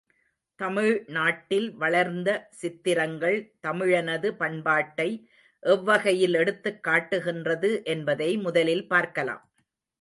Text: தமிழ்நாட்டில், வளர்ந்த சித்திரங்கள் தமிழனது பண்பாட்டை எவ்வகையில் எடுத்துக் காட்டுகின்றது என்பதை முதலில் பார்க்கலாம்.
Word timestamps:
தமிழ்நாட்டில், 0.59 1.75
வளர்ந்த 1.75 2.47
சித்திரங்கள் 2.51 3.37
தமிழனது 3.67 4.31
பண்பாட்டை 4.31 5.09
எவ்வகையில் 5.63 6.33
எடுத்துக் 6.33 6.83
காட்டுகின்றது 6.83 7.81
என்பதை 7.83 8.37
முதலில் 8.37 8.87
பார்க்கலாம். 8.87 9.43